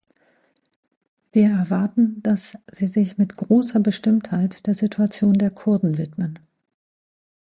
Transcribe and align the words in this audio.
Wir 1.31 1.51
erwarten, 1.51 2.23
dass 2.23 2.57
Sie 2.71 2.87
sich 2.87 3.19
mit 3.19 3.35
großer 3.35 3.79
Bestimmtheit 3.79 4.65
der 4.65 4.73
Situation 4.73 5.35
der 5.35 5.51
Kurden 5.51 5.99
widmen. 5.99 6.39